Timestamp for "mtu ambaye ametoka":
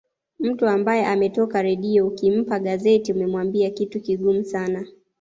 0.39-1.61